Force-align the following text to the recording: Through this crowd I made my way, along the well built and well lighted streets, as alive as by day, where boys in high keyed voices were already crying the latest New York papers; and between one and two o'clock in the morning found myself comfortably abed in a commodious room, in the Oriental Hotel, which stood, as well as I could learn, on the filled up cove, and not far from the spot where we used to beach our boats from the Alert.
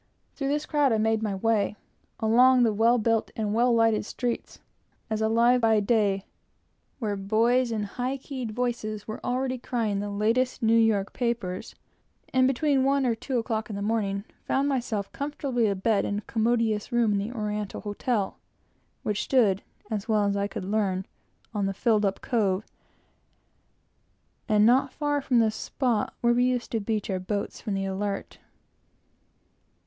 Through 0.33 0.47
this 0.47 0.65
crowd 0.65 0.91
I 0.91 0.97
made 0.97 1.21
my 1.21 1.35
way, 1.35 1.75
along 2.19 2.63
the 2.63 2.73
well 2.73 2.97
built 2.97 3.29
and 3.35 3.53
well 3.53 3.71
lighted 3.71 4.03
streets, 4.03 4.59
as 5.11 5.21
alive 5.21 5.57
as 5.57 5.61
by 5.61 5.79
day, 5.79 6.25
where 6.97 7.15
boys 7.15 7.71
in 7.71 7.83
high 7.83 8.17
keyed 8.17 8.49
voices 8.49 9.07
were 9.07 9.23
already 9.23 9.59
crying 9.59 9.99
the 9.99 10.09
latest 10.09 10.63
New 10.63 10.73
York 10.75 11.13
papers; 11.13 11.75
and 12.33 12.47
between 12.47 12.83
one 12.83 13.05
and 13.05 13.21
two 13.21 13.37
o'clock 13.37 13.69
in 13.69 13.75
the 13.75 13.83
morning 13.83 14.23
found 14.43 14.67
myself 14.67 15.11
comfortably 15.11 15.67
abed 15.67 16.03
in 16.03 16.17
a 16.17 16.21
commodious 16.21 16.91
room, 16.91 17.11
in 17.11 17.19
the 17.19 17.31
Oriental 17.37 17.81
Hotel, 17.81 18.39
which 19.03 19.21
stood, 19.21 19.61
as 19.91 20.09
well 20.09 20.23
as 20.25 20.35
I 20.35 20.47
could 20.47 20.65
learn, 20.65 21.05
on 21.53 21.67
the 21.67 21.75
filled 21.75 22.05
up 22.07 22.21
cove, 22.23 22.65
and 24.49 24.65
not 24.65 24.91
far 24.91 25.21
from 25.21 25.37
the 25.37 25.51
spot 25.51 26.15
where 26.21 26.33
we 26.33 26.45
used 26.45 26.71
to 26.71 26.79
beach 26.79 27.07
our 27.11 27.19
boats 27.19 27.61
from 27.61 27.75
the 27.75 27.85
Alert. 27.85 28.39